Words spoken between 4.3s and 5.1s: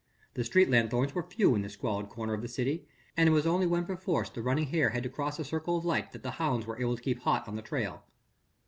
the running hare had to